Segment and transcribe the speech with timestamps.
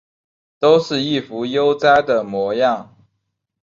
[0.57, 2.95] 都是一副悠哉的模样